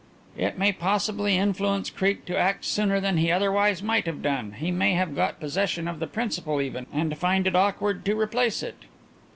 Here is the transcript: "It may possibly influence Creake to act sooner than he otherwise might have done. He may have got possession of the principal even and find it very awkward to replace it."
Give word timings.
"It 0.35 0.57
may 0.57 0.71
possibly 0.71 1.37
influence 1.37 1.91
Creake 1.91 2.25
to 2.25 2.35
act 2.35 2.65
sooner 2.65 2.99
than 2.99 3.17
he 3.17 3.29
otherwise 3.31 3.83
might 3.83 4.07
have 4.07 4.23
done. 4.23 4.53
He 4.53 4.71
may 4.71 4.93
have 4.93 5.15
got 5.15 5.39
possession 5.39 5.87
of 5.87 5.99
the 5.99 6.07
principal 6.07 6.59
even 6.59 6.87
and 6.91 7.15
find 7.15 7.45
it 7.45 7.51
very 7.51 7.65
awkward 7.65 8.03
to 8.05 8.19
replace 8.19 8.63
it." 8.63 8.85